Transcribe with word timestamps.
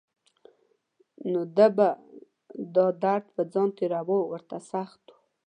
نو 1.31 1.41
ده 1.55 1.67
به 1.77 1.87
دا 2.75 2.87
درد 3.03 3.25
په 3.35 3.41
ځان 3.53 3.69
تېراوه 3.77 4.19
ورته 4.31 4.57
سخت 4.71 5.01
و. 5.09 5.13